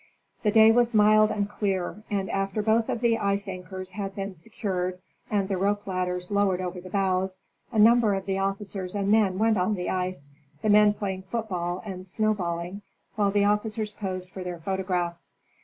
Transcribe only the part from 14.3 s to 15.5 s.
for their photographs.